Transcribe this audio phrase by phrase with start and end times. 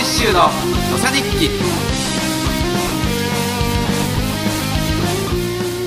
[0.00, 0.44] 石修の
[0.90, 1.50] 土佐日記。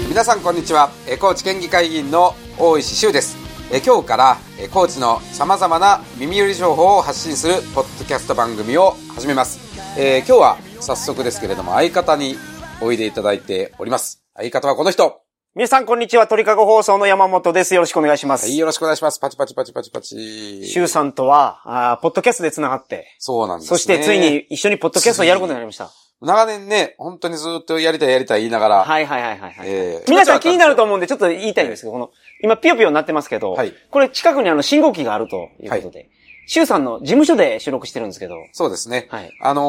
[0.07, 0.91] 皆さんこんにちは。
[1.19, 3.35] 高知県議会議員の大石修です。
[3.83, 4.37] 今日から
[4.71, 9.59] 高知のさまざまな耳寄り情報を発信するポッドキャスト番組を始めます、
[9.97, 12.35] えー今日は早速ですけれども相方に
[12.81, 14.21] おいでいただいております。
[14.35, 15.22] 相方はこの人。
[15.55, 16.25] 皆さん、こんにちは。
[16.25, 17.75] 鳥かご放送の山本です。
[17.75, 18.47] よろしくお願いします。
[18.47, 19.19] はい、よろしくお願いします。
[19.19, 20.65] パチパチパチパチパチ。
[20.65, 23.77] シュウさんとは、あーポッドキャストで繋がって、そうなんですね。
[23.77, 25.91] そしてついに一緒にポッドキャストをやることになりました。
[26.23, 32.09] 長年ね、本当にずっとやりたいやりたい言いながら、はいはいはいはい、はいえー皆さん気になると思うんで、ちょっと言いたいんですけど、この、
[32.41, 36.09] 今ピヨピヨになってますけど、はいこれ近くにあの信号機があるということで、
[36.45, 39.07] シュウさんの事務所で収録してるんですけど、そうですね。
[39.09, 39.61] はいあの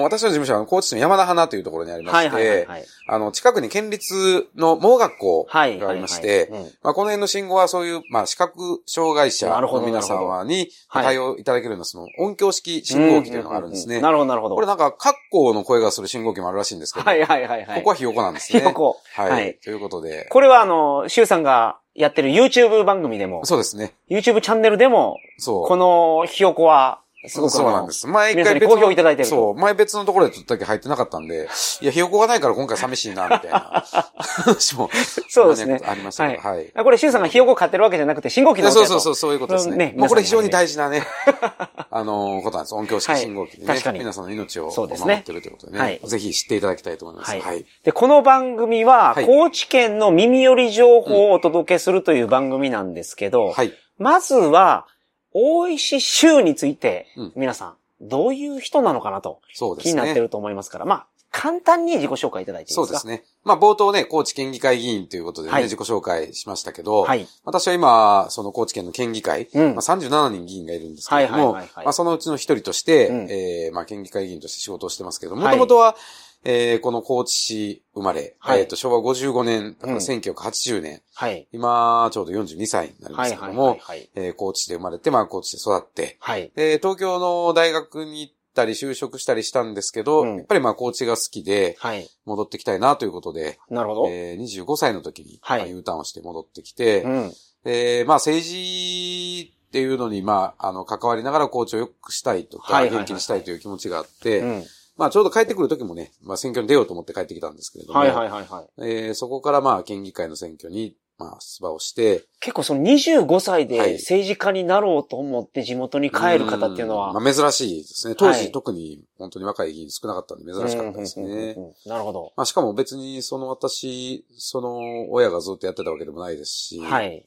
[0.00, 14.00] ー私の事務所は高知市の山田花というところにありまして、はいはいはいはいあの、近くに県立の盲学校はいがありまして、はいはいうんまあ、この辺の信号はそういう、まあ、視覚障害者の皆様にはい対応いただけるような、その音響式信号機というのがあるんですね。
[14.00, 14.54] なるほどなるほど。
[14.54, 17.78] これなんか、格好の声がする信号機もあるらしいんですけど、はいはいはいはい。
[17.78, 18.60] ここはひよこなんですね。
[18.60, 19.30] ひよこはい。
[19.30, 23.94] はいということで、これはあの、シュウさんがやってる YouTube 番組でも、そうですね。
[24.08, 25.66] YouTube チャンネルでも、そう。
[25.66, 28.06] このひよこは、すごくあのそうなんです。
[28.06, 29.54] 前一皆さんに回別のいただいてるとそう。
[29.54, 31.48] 前別のところで撮った時入ってなかったんで、
[31.80, 33.84] いや、ひよこがないから今回寂しいな、みたいな
[34.18, 34.90] 話も。
[35.28, 35.80] そうですね。
[35.84, 36.72] ありましたけど、はい。
[36.72, 39.76] これ、シュウさんがひよこ飼ってるわけじゃなくて、信号機のそうそうそう、そういうことですね。
[39.76, 41.06] ねまあこれ非常に皆大事なね、
[41.90, 42.74] あのーことなんです。
[42.74, 43.68] 音響式信号機でね。
[43.68, 45.78] はい確かに皆さんの命を守ってるということでね。
[45.78, 47.36] はいぜひ知っていただきたいと思います。
[47.36, 47.66] ははいい。
[47.84, 53.72] で、この番組は、はい高知県の耳寄り情報をお届けするという番組なんですけど、はい。
[53.98, 54.86] まずは、
[55.34, 59.40] 大石州についてうん、皆さん、どういう人なのかなと。
[59.78, 62.86] 気になってると思いますから、まあ、簡単に自己紹介いただいていいですか？
[62.86, 63.24] そうですね。
[63.42, 65.62] まあ冒頭ね、高知県議会議員ということでね、はい。
[65.62, 67.26] 自己紹介しましたけど、はい。
[67.44, 69.74] 私は今、その高知県の県議会、うん。
[69.74, 71.84] まあ、37人議員がいるんですけれども、はいはいはいはい。
[71.86, 73.30] まあそのうちの一人として、うん。
[73.30, 75.52] えーまあ県議会議員として仕事をしてますけど、もはい。
[75.54, 75.96] ともとは、
[76.44, 81.46] えーこの高知市生まれ、はいえっ、と、昭和55年、だからうん1980年、はい。
[81.52, 84.10] 今、ちょうど42歳になりまはいはいすけども、はいはい。
[84.14, 86.50] えー高知で生まれて、まあ高知で育って、はい。
[86.54, 92.08] で、東京の大学に行ったり就職したりしたんですけど、うんやっぱりまあ高知が好きで、はい。
[92.24, 94.08] 戻ってきたいなということで、なるほど。
[94.08, 97.32] えー25歳の時に、はいまあ U ターンをして戻ってきて、うん。
[97.64, 104.64] で、まあ政治っていうのに、まあ、あの、関わりながらコーチを良くしたいとか、はいはいはい元気にしたいという気持ちがあって、うん。
[104.96, 108.66] まあちょうど帰ってくる時もね、まあ選挙に出ようと思って帰ってきたんですけれども、はいはいはいはい。
[108.78, 118.14] えーそこからまあ県議会の選挙に、まあ出馬をして、結構その25歳はいで政治家になろうと思って地元に帰る方っていうのは、んまあ珍しいですね。
[118.16, 121.56] 当時、はい特に本当に若い議員少なかったんで珍しかったですね。
[121.86, 122.32] なるほど。
[122.36, 127.26] まあしかも別にその私、その親がずっとやってたわけでもないですし、はい。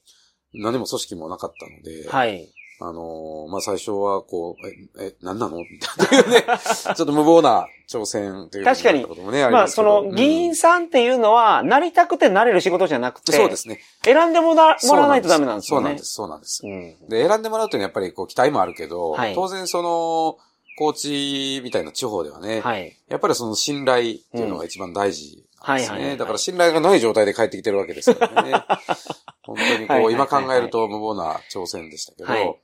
[0.54, 2.50] 何も組織もなかったので、はい。
[2.82, 4.68] あのーまあ、最初は、こう、
[5.02, 5.58] え、え、何なの？
[5.58, 13.80] みたいなね、 ちょっと無謀な挑戦という確かにまあ、ますけどその、議員さんっていうのは、なりたくてなれる仕事じゃなくて、そうですね。
[14.04, 15.84] 選んでもらもらわないとダメなんですよね。
[15.84, 16.62] そうなんです、そうなんです。
[16.66, 20.38] うんで、選んでもらうというのはやっぱりこう期待もあるけど、はい当然その、
[20.78, 22.96] 高知みたいな地方ではね、はい。
[23.08, 25.98] やっぱりその信頼っていうのが一番大事なんですね。
[25.98, 28.52] うんはいはいだから信頼がない状態で帰ってきてるわけですからね。
[29.44, 32.56] 本当にこ、う今考えると無謀な挑戦でしたけど、はい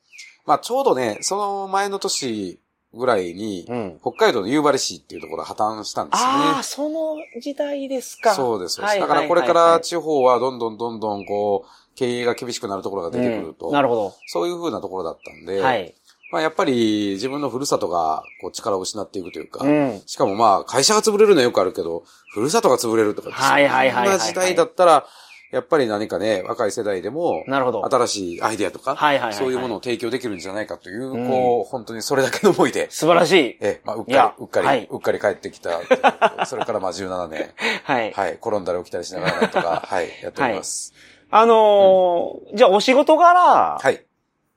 [0.45, 2.59] まあちょうどね、その前の年
[2.93, 3.99] ぐらいに、うん。
[4.01, 6.63] 北海道の夕張市っていうところが破綻したんですああ、ね。
[6.63, 8.33] その時代ですか。
[8.33, 8.75] そうです。
[8.75, 15.63] そうですはいだからこれから地方はどんどんどんどんこう、経営が厳しくなるところが出てくると、うんなるほそういう風なところだったんで、ど。
[15.63, 15.95] はい。
[16.31, 20.01] まあやっぱり自分のふるさとがこう力を失っていくというか、うん。
[20.05, 22.03] しかもまあ会社が潰れるのはよくあるけど、
[22.33, 25.05] ふるさとが潰れるとかはいはいはいはいそんな時代だったら、
[25.51, 27.85] やっぱり何かね、若い世代でも、なるほど。
[27.85, 33.35] 新しいアイデアとか、はいはいはいはいそういうものを提供できるんじゃないかという、うんこう、本当にそれだけの思いで、素晴らしい。
[33.35, 35.81] ええ、まあ、うっかり、うっかり、はいうっかり帰ってきた。
[36.47, 37.51] それからまあ17年、
[37.83, 38.11] はい。
[38.13, 40.93] はい、転んだり起きたりしながらとか、 はい、やっております。
[41.29, 44.05] あのーじゃあお仕事柄、はい。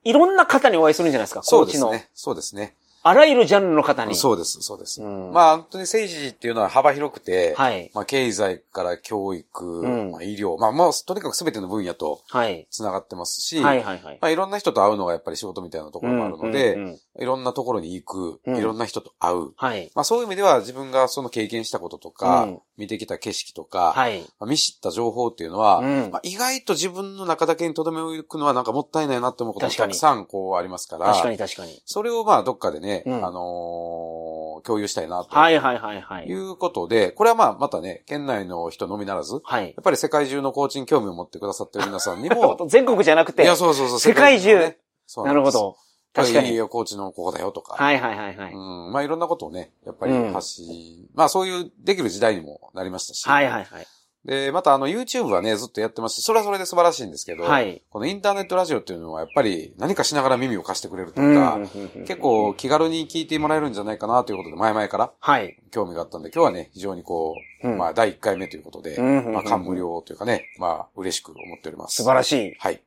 [0.05, 1.43] いろんな方にお会いするんじゃないですか。
[1.43, 2.08] そうですね。
[2.14, 2.75] そうですね。
[3.06, 4.15] あらゆるジャンルの方に。
[4.15, 5.03] そうです、そうです。
[5.03, 7.91] うんまあ、本当に政治っていうのは幅広くて、はい。
[7.95, 12.67] まあ、経済から教育、うんまあ、医療、まあ、まあ、とにかく全ての分野とはい。
[12.71, 14.19] 繋がってますし、はいはいはい。
[14.23, 19.52] まあ、いろんな人と会うのがやっぱり仕事みたいなところもあるので、うんうんうんいろんなところに行く、うんいろんな人と会う。
[19.56, 19.90] はい。
[19.94, 24.22] まあ、そういう意味では自分がその経験したこととか、うん見てきた景色とか、はい。
[24.40, 31.81] まあ見知った情報っていうのは、うんまあ、意外と自分の中だけに留め置くのはなんかもったいないなって思うことがたくさんこうありますから、確かに確かに。
[31.84, 34.34] それをまあどっかでね、うんあのー
[34.64, 35.37] 共有したいなと。
[35.37, 36.34] はいはいはいはいい。
[36.34, 39.67] うことで、これはまあまたね、県内の人のみならず、はい。
[39.67, 43.43] やっぱり世界中のコーチに興味を持ってくださってる皆さんにも、 全国じゃなくて。
[43.43, 45.76] いや、そうそうそう、世界中ねそうなんるほど。
[46.14, 47.75] 確かにいいよ、コーチのここだよとか。
[47.75, 48.52] はいはいはいはい。
[48.52, 48.93] うん。
[48.93, 53.28] まあいろんなことをね、やっぱりうん発信、まあそういうできる時代にもなりましたし。
[53.28, 53.87] はいはいはい。
[54.25, 65.58] で、またあの YouTube はね、ずっとやってますし、それはそれで素晴らしいんですけど、はいこのインターネットラジオっていうのはやっぱり何かしながら耳を貸してくれるとうんか、うんうんうん結構気軽に聞いてもらえるんじゃないかなということで前々からはい。
[65.70, 71.96] 興味があったんで、今日はね、非常にこう、うんまあ第1回目ということで、うんうんうんまあ感無量というかね、まあ嬉しく思っております。
[71.96, 72.49] 素晴らしい。
[72.49, 72.55] い。
[72.58, 72.81] はい。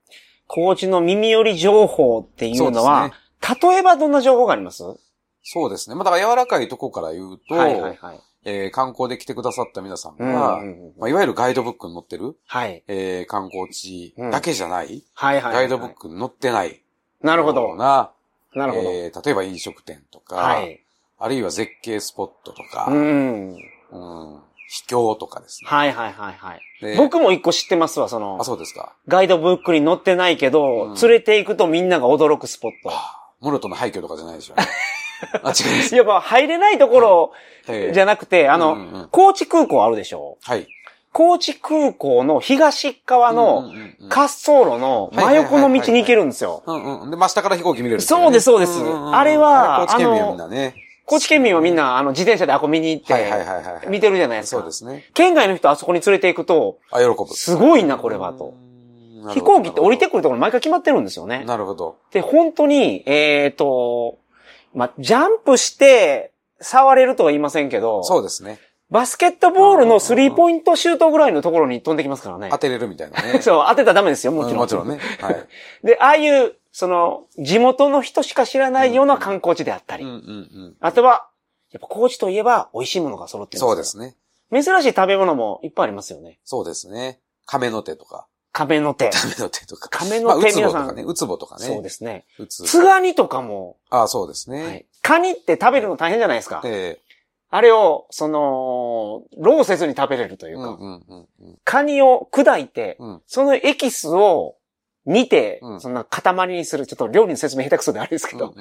[0.48, 3.12] コーチの耳寄り情報っていうのは、
[3.62, 4.84] 例えばどんな情報があります？
[4.84, 4.96] は
[5.44, 5.96] そうですね。
[5.96, 7.98] まあだから柔らかいとこから言うと、いはいはい。
[8.46, 12.84] えー観光で来てくださった皆さんうんが、うんうんまあ、いわゆるガイドブックに載ってる、はい。
[12.88, 15.54] えー観光地だけじゃない、はいはいはい。
[15.54, 16.76] ガイドブックに載ってないよ
[17.22, 17.76] なるほどう。
[17.76, 18.12] な、
[18.56, 18.90] なるほど。
[18.90, 20.82] えー例えば飲食店とか、はい。
[21.20, 24.44] あるいは絶景スポットとか、ううん、ん。
[24.70, 25.70] 秘境とかですね。
[25.70, 26.62] はいはいはいはい。
[26.82, 28.94] で僕も一個知ってますわ、そのあ、、そうですか。
[29.08, 32.92] ガイドブックに載ってないけど、うん連れて行くとみんなが驚くスポット。
[33.40, 34.68] モルトの廃墟とかじゃないでしょうね。
[35.44, 35.96] あ、違います。
[35.96, 37.32] やっぱ入れないところ
[37.68, 40.38] えーじゃなくて、あの、うんうんうん高知空港あるでしょ？
[40.44, 40.68] はい。
[41.14, 45.70] 高知空港の東側のうんうんうんうん滑走路の真横の
[51.08, 53.88] 高知県民はみんなあの、自転車であこ見に行って。
[53.88, 54.62] 見てるじゃないですか。
[54.62, 55.06] そうですね。
[55.14, 57.34] 県外の人あそこに連れて行くと、あ、喜ぶ。
[57.34, 58.54] すごいな、これは、と。
[59.34, 61.46] 飛行機って降りてくるところ毎回決まってるんですよね。
[61.46, 61.98] なるほど。
[62.12, 64.20] で、本当に、えっ、と、
[64.76, 68.60] まあ、ジャンプして、触れるとは言いませんけど、そうですね。
[68.90, 72.58] バスケットボールのスリーポイントシュートぐらいのところに飛んできますからね当。
[72.58, 73.40] てれるみたいなね。
[73.44, 74.54] そう、当てたらダメですよ、もちろん。
[74.54, 75.00] うんもちろんね。
[75.22, 75.46] はい。
[75.84, 80.76] で、ああいう、その、地元の人しか知らないような観光地であったり、うんうんうん。
[80.80, 81.28] あとは、
[81.72, 84.16] やっぱ高知といえば美味しいものが揃ってるんですよそうですね。
[84.52, 86.38] 珍しい食べ物もいっぱいありますよね。
[86.46, 87.20] そうですね。
[87.48, 88.28] 亀の手とか。
[88.52, 89.10] 亀の手。
[89.10, 89.90] 亀の手とか。
[89.90, 90.88] 亀まあ、の手、うつぼ皆さん。
[90.90, 91.04] とかね。
[91.04, 91.66] うつぼとかね。
[91.66, 92.26] そうですね。
[92.38, 92.64] うつ。
[92.66, 94.64] つがにとかも、あそうですね。
[94.64, 94.86] はい。
[95.02, 96.62] カニって食べるの大変じゃないですか。
[96.64, 97.00] え
[97.50, 101.58] あれを、その、ローせずに食べれるというか、えうんうんうんうん。
[101.64, 104.57] カニを砕いて、うんそのエキスを
[105.08, 108.54] 煮て、うんそんな塊にする、ちょっと料理の説明下手くそであれですけど、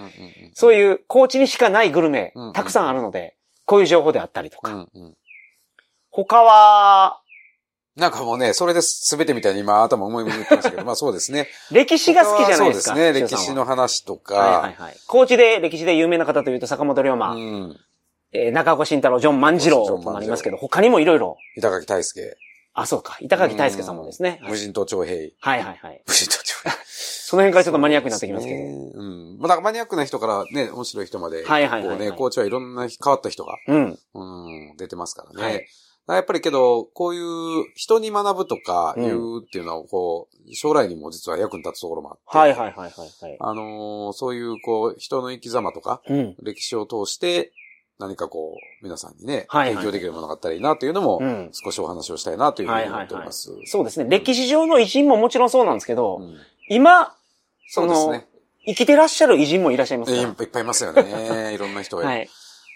[0.55, 4.87] そういう高知にしかないグルメ、うんたくさんあるので、こういう情報であったりとか。
[6.11, 7.21] 他は、
[7.97, 11.49] なんかもうね、それで全てみたいに今頭思い浮いてましたけど、 まあそうですね。
[11.71, 12.95] 歴史が好きじゃないですか。
[12.95, 13.21] そうですね。
[13.21, 14.35] 歴史の話とか。
[14.35, 14.97] はいはいはい。
[15.07, 17.81] 高知で歴史で有名な方というと坂本龍馬、うん。
[18.33, 22.37] えー中岡慎太郎、ジョン万次郎となりますけど、他にもいろいろ、板垣大輔。
[22.79, 24.39] あ、そうか、板垣大輔さんもですね。
[24.47, 25.33] 無人島徴兵。
[25.41, 26.03] はいはいはい。
[26.07, 26.71] 無人島徴兵。
[26.85, 28.59] その辺からちょっとマニアックになってきますけど。
[28.59, 29.39] ねうん。
[29.39, 31.43] まあ、だからマニアックな人からね、面白い人まで。
[31.45, 33.99] はいはいはいはいこうね、コーチはいろんな変わった人が、うん。
[34.15, 35.43] うん、出てますからね。
[35.43, 35.67] はい
[36.09, 42.39] やっぱりけど、こういう人に学ぶとか言うっていうのは、こう、将来にも実は役に立つところもあって。
[42.39, 43.37] はいはいはいはいはい。
[43.41, 46.37] あのーそういう、こう、人の生き様とか、うん。
[46.45, 47.53] 歴史を通して、
[47.99, 51.51] 何かこう、皆さんにね、はいはい提供できるものがあったらいいなというのも、うん。
[51.53, 53.51] 少しお話をしたいなというふうに思っております。
[53.65, 54.07] そうですね。
[54.11, 56.37] 歴史上の偉人ももちろんそうなんですけど、うん
[56.69, 57.15] 今、
[57.69, 58.29] その、そうですね。
[58.67, 60.21] 生きてらっしゃる偉人もいらっしゃいますか？
[60.21, 61.55] いっぱいいますよね。
[61.55, 62.03] いろんな人が。
[62.03, 62.09] ら。
[62.09, 62.29] はい。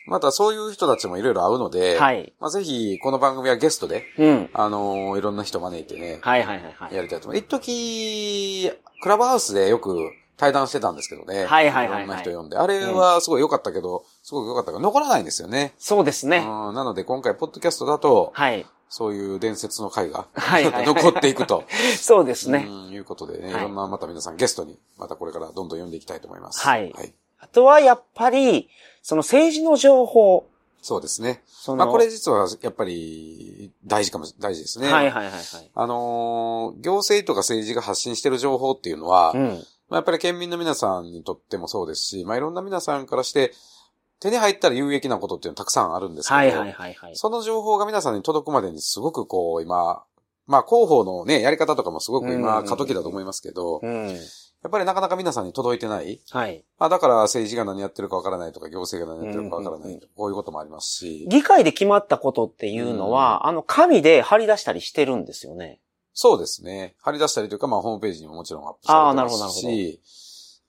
[0.07, 2.33] またそういう人たちもいろいろ会うので、はい。
[2.41, 4.51] まあ、ぜひ、この番組はゲストで、うん。
[4.55, 6.95] あのーいろんな人招いてね、はいはいはいはい。
[6.95, 7.57] やりたいと思います。
[7.57, 8.73] 一時、
[9.03, 11.45] クラブハウスでよく対談してたんですけどね。
[11.45, 12.57] はいはいはいはいろんな人呼んで。
[12.57, 15.75] あれはすごい良かったけど、すごく良かったけど、残らないんですよね。
[15.79, 16.39] そうですね。
[16.39, 18.65] うんなので今回、ポッドキャストだと、はい。
[18.89, 21.65] そういう伝説の回が、はい 残っていくと。
[22.01, 22.67] そうですね。
[22.67, 26.67] うん、いうことでね、いはいろんなまた皆さんゲストに、またこれからどんどん呼んでいきたいと思います。
[26.67, 27.13] はいはい。
[27.39, 28.71] あとはやっぱり、
[29.03, 30.47] その政治の情報、
[30.83, 31.43] そうですね。
[31.77, 34.91] まあこれ実はやっぱり大事かもし、大事ですね。
[34.91, 35.43] はいはいはいはい。
[35.75, 39.65] あのー行政とか政治が発信してる情報っていうのは、うん。
[39.91, 43.53] まあ、やっぱり県民の皆さんにとってもそうですし、まあ、いろんな皆さんからして、
[44.21, 47.17] 手に入ったら有益なことっていうのはたくさんあるんですけど、はいはいはいはい。
[47.17, 50.05] その情報が皆さんに届くまでにすごくこう、今、
[50.47, 54.09] まあ、広報のね、やり方とかもすごくうんうん今、うん過渡期だと思いますけど、うん。
[54.63, 56.21] やっぱりなかなか皆さんに届いてない。
[56.31, 56.65] はい。
[56.79, 65.81] まあ、だから政治が何やってるかわからないとか、行政が何やってるかわからないうんうんこういうこともありますし、議会で決まったことっていうのは、あの、紙で貼り出したりしてるんですよね。
[66.13, 66.95] そうですね。
[67.01, 70.01] 貼り出したりというか、まあ、ホームページにももちろんアップされてあーなるほどますし、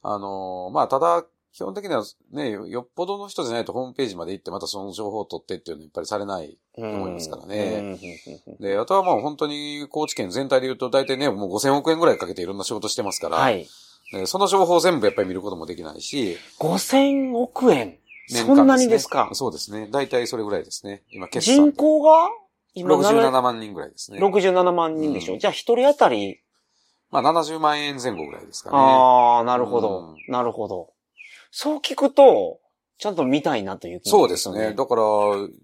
[0.04, 6.58] あのーまあ、ただ、基本的にはね、よっぽどの人じゃないとホームページまで行ってまたその情報を取ってっていうのはやっぱりされない。
[6.74, 7.98] と思いますからね
[8.48, 13.68] うんで、あとはもう本当に高知県全体で言うと大体ね、もう5000億円ぐらいかけていろんな仕事してますから、はい。
[14.14, 17.98] でその情報を全部やっぱり見ることもできないし、5000億円。
[18.30, 19.30] 年間そんなにですか？
[19.34, 19.90] そうですね。
[19.92, 21.04] 大体それぐらいですね。
[21.12, 21.72] 今、決算人で。
[21.74, 22.30] 口が？
[22.74, 24.20] 今67万人ぐらいですね。
[24.20, 26.42] 67万人でしょ、うんじゃあ一人当たり、
[27.10, 28.78] まあ70万円前後ぐらいですかね。
[28.78, 30.90] ああ、なるほど、うんなるほど。
[31.52, 32.60] そう聞くと、
[33.02, 34.76] ちゃんと見たいなという気そうですね。
[34.76, 35.02] だから、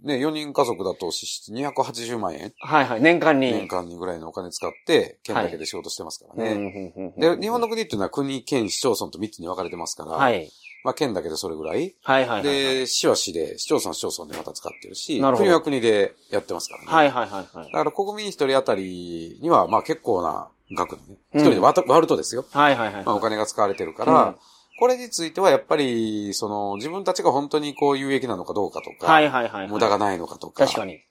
[0.03, 2.51] ね、4人家族だと支出280万円。
[2.59, 3.51] はいはい、年間に。
[3.51, 7.13] 年間にぐらいのお金使って、県だけで仕事してますからね。
[7.15, 10.49] で、日本の国っていうのは国、県、市町村と3つに分かれてますから、はい。
[10.83, 11.95] まあ、県だけでそれぐらい。
[12.03, 16.87] はいはい、はい、で、市は市で、市町村市町村でまた使ってるし、る国は国でやってますからね。
[16.87, 17.71] はいはいはい、はい。
[17.71, 21.17] だから国民一人当たりには、まあ結構な額でね。
[21.33, 22.45] 一、人で割るとですよ。
[22.51, 23.05] はいはいはい。
[23.05, 24.35] まあお金が使われてるから、うん
[24.79, 31.01] これについてはやっぱり、その、自分たちが本当にこう有益なのかどうかとか、はいはいはい、はい、無駄がないのかとか、確かに。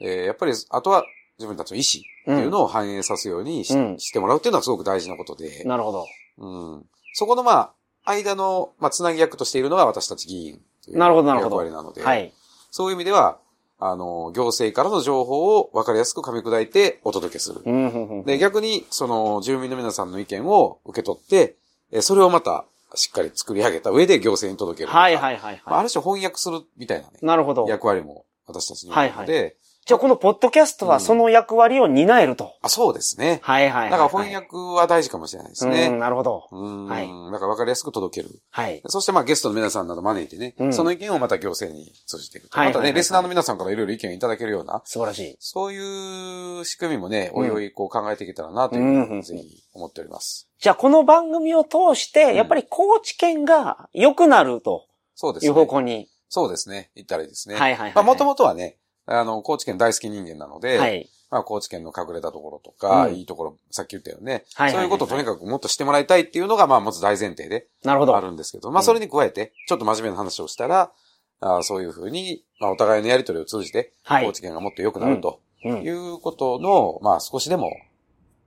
[0.00, 1.04] えー、やっぱり、あとは
[1.38, 5.64] 自分たちの意思っていうのを反映さすようにしうん、してもらうっていうのはすごく大事なことで。
[5.64, 6.06] なるほど。
[6.38, 6.86] うん。
[7.14, 11.56] そこのまあ、間の、まあ、つなぎ役としているのが私たち議員というなるほど、なるほど。
[11.56, 12.32] 役割なので、はい。
[12.70, 13.38] そういう意味では、
[13.78, 17.62] あの、行政からの情報を分かりやすく噛み砕いてお届けする。
[17.64, 21.56] うん、で、逆に、その、住民の皆さんの意見を受け取って、
[22.02, 24.90] それをまたしっかり作り上げた上で行政に届ける。
[24.90, 27.18] はいはいはい、はいあ、る種翻訳するみたいなね。
[27.22, 27.66] なるほど。
[27.68, 29.56] 役割も私たちにあるので、
[29.90, 32.44] じゃあこのポッドキャストはその役割を担えると。
[32.44, 33.40] うん、あ、そうですね。
[33.42, 35.88] はいはい、はい、だから翻訳は大事かもしれないですね。
[35.88, 36.46] うん、なるほど。
[36.52, 36.86] うん。
[36.86, 37.08] はい。
[37.32, 38.40] だから分かりやすく届ける。
[38.50, 38.80] はい。
[38.86, 42.56] そしてまあゲストの皆さんなど招いてね、うん、その意見をまた行政に通じていく。
[42.56, 44.80] はい、またね、レスナーの皆さんからいろいろ意見をいただけるような。
[44.84, 45.36] 素晴らしい。
[45.40, 49.42] そういう仕組みもね、おいおいこう考えていけたらなというふうにぜひ
[49.74, 50.48] 思っております。
[50.60, 54.86] じゃあこの番組を通して、やっぱり高知県が良くなると。
[55.16, 55.48] そうですね。
[55.48, 56.08] いう方向に。
[56.28, 56.92] そうですね。
[56.94, 57.56] 言ったらいいですね。
[57.56, 58.76] はいはい、はい、まあもともとはね、
[59.10, 61.08] あの、高知県大好き人間なので、はい。
[61.30, 64.44] まあ、高知県の隠れたところとか、うん、いいところ、さっき言ったよね。
[64.54, 67.68] はい、そういうことをとにかくもっとしてもらいたいっていうのが、まあ、まず大前提で。
[67.84, 68.16] なるほど。
[68.16, 70.92] あるんですけど、まあ、それに加えて、ちょっと真面目な話をしたら、
[71.40, 77.70] あそういうふうに、まあ、お互いのやりとりを通じて、はい、高知県がもっと良くなると、いうことの、まあ、少しでも、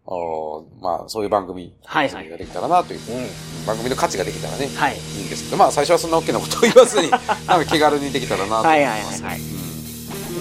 [0.06, 8.68] おまあ、そういう番組、はいはい、ができたらなという、うん、番組の価値ができたらね、はい、いいんですけど、まあ、最初はそんな大きなことを言わずに、 なんか気軽にできたらなと思います。
[8.68, 9.63] はいはいはい、はい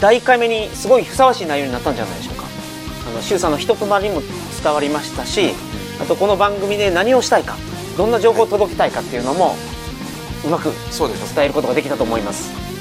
[0.02, 2.42] 第1回目にすごいふさわしい内容になったんじゃないでしょうか。
[3.08, 4.20] あの周さんの人となりも
[4.60, 5.52] 伝わりましたし
[6.00, 7.56] あとこの番組で何をしたいか
[7.96, 9.54] どんな情報を届けたいかっていうのも
[10.44, 10.70] うまく
[11.34, 12.71] 伝えることができたと思います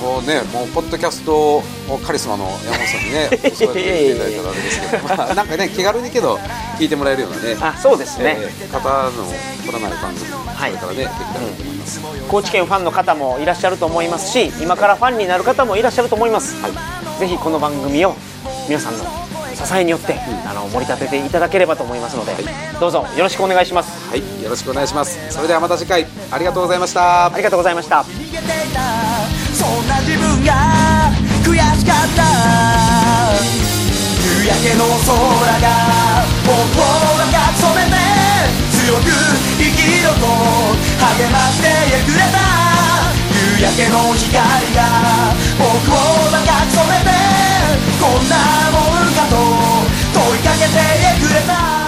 [0.00, 1.62] もうね、もうポッドキャスト
[2.04, 6.36] カリスマの山本さんにね、そうやっていただいたらあれですけど、まあ、なんかね、気軽にけど、
[6.78, 9.10] 聞いてもらえるようなね、あそうですね、えー、方の
[9.64, 16.60] 取らない番組、はい、それからね、できたらと思います、うん、高知県ファンの方もいらっしゃると思いますし、今からファンになる方もいらっしゃると思います。
[16.62, 16.72] はい、
[17.18, 18.14] ぜひこの番組を
[18.68, 19.04] 皆さんの
[19.54, 22.44] 支えによって、うん、あの盛り立てていただければと思いますので、はい、
[22.78, 24.10] どうぞよろしくお願いします。
[24.10, 25.18] はい、よろしくお願いします。
[25.30, 27.26] それではまた次回ありがとうございました。
[27.26, 28.04] ありがとうございました。
[30.06, 31.10] 自分が
[31.42, 32.22] 悔しかった。
[34.22, 35.10] 夕焼けの空
[35.58, 35.66] が
[36.46, 36.86] 僕を
[37.26, 37.98] 赤く染めて
[38.70, 39.10] 強く
[39.58, 40.22] 生きろと
[41.18, 41.66] 励まして
[42.06, 42.38] くれた。
[43.58, 44.30] 夕焼けの光
[44.76, 45.98] が僕を
[46.30, 47.10] 赤く染めて
[47.98, 48.38] こんな
[48.70, 49.34] もんかと
[50.14, 50.78] 問いかけて
[51.20, 51.85] くれた。